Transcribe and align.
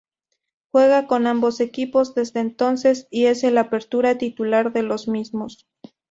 Juega 0.71 1.05
con 1.05 1.27
ambos 1.27 1.59
equipos 1.59 2.15
desde 2.15 2.39
entonces 2.39 3.07
y 3.11 3.25
es 3.25 3.43
el 3.43 3.55
apertura 3.59 4.17
titular 4.17 4.73
de 4.73 4.81
los 4.81 5.07
mismos. 5.07 5.67